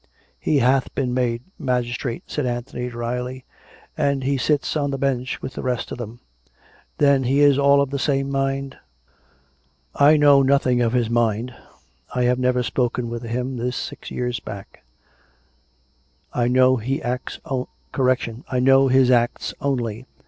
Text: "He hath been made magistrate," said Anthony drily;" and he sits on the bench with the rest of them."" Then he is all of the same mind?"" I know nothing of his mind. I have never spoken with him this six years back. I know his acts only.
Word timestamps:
"He 0.39 0.57
hath 0.57 0.95
been 0.95 1.13
made 1.13 1.43
magistrate," 1.59 2.23
said 2.25 2.47
Anthony 2.47 2.89
drily;" 2.89 3.45
and 3.95 4.23
he 4.23 4.35
sits 4.35 4.75
on 4.75 4.89
the 4.89 4.97
bench 4.97 5.39
with 5.43 5.53
the 5.53 5.61
rest 5.61 5.91
of 5.91 5.99
them."" 5.99 6.21
Then 6.97 7.25
he 7.25 7.41
is 7.41 7.59
all 7.59 7.81
of 7.83 7.91
the 7.91 7.99
same 7.99 8.31
mind?"" 8.31 8.77
I 9.93 10.17
know 10.17 10.41
nothing 10.41 10.81
of 10.81 10.93
his 10.93 11.07
mind. 11.11 11.53
I 12.15 12.23
have 12.23 12.39
never 12.39 12.63
spoken 12.63 13.11
with 13.11 13.21
him 13.21 13.57
this 13.57 13.75
six 13.77 14.09
years 14.09 14.39
back. 14.39 14.83
I 16.33 16.47
know 16.47 16.77
his 16.77 16.99
acts 17.03 17.39
only. 19.61 20.07